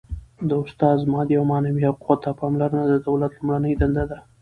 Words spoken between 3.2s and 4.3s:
لومړنۍ دنده ده.